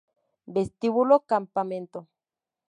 Vestíbulo 0.55 1.15
Campamento 1.31 1.99